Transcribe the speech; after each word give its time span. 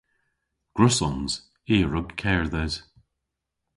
Gwrussons. 0.75 1.31
I 1.73 1.75
a 1.83 1.87
wrug 1.87 2.09
kerdhes. 2.21 2.73